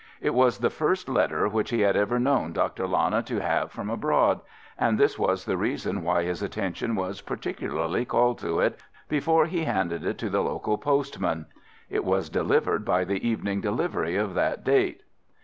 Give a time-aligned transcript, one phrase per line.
[0.19, 2.87] It was the first letter which he had ever known Dr.
[2.87, 4.39] Lana to have from abroad,
[4.75, 9.65] and this was the reason why his attention was particularly called to it before he
[9.65, 11.45] handed it to the local postman.
[11.87, 15.03] It was delivered by the evening delivery of that date.